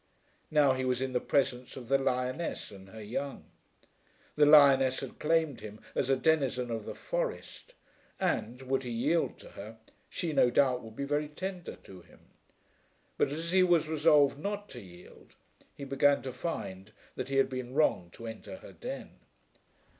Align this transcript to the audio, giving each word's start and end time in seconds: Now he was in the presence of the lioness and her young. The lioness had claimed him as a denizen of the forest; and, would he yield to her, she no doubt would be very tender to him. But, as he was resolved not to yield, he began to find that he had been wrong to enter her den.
Now 0.49 0.73
he 0.73 0.83
was 0.83 0.99
in 0.99 1.13
the 1.13 1.19
presence 1.19 1.75
of 1.75 1.87
the 1.87 1.99
lioness 1.99 2.71
and 2.71 2.89
her 2.89 3.03
young. 3.03 3.45
The 4.35 4.47
lioness 4.47 5.01
had 5.01 5.19
claimed 5.19 5.59
him 5.59 5.79
as 5.93 6.09
a 6.09 6.15
denizen 6.15 6.71
of 6.71 6.85
the 6.85 6.95
forest; 6.95 7.75
and, 8.19 8.63
would 8.63 8.81
he 8.81 8.89
yield 8.89 9.37
to 9.41 9.49
her, 9.49 9.77
she 10.09 10.33
no 10.33 10.49
doubt 10.49 10.81
would 10.81 10.95
be 10.95 11.03
very 11.05 11.27
tender 11.27 11.75
to 11.83 12.01
him. 12.01 12.31
But, 13.19 13.29
as 13.29 13.51
he 13.51 13.61
was 13.61 13.87
resolved 13.87 14.39
not 14.39 14.69
to 14.69 14.81
yield, 14.81 15.35
he 15.75 15.83
began 15.83 16.23
to 16.23 16.33
find 16.33 16.93
that 17.13 17.29
he 17.29 17.35
had 17.37 17.47
been 17.47 17.75
wrong 17.75 18.09
to 18.13 18.25
enter 18.25 18.55
her 18.57 18.73
den. 18.73 19.19